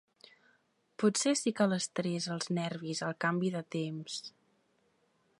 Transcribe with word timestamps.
Potser 1.01 1.33
sí 1.41 1.51
que 1.59 1.67
l'estrès, 1.73 2.27
els 2.35 2.49
nervis, 2.59 3.01
el 3.09 3.15
canvi 3.27 3.51
de 3.57 3.61
temps... 3.77 4.17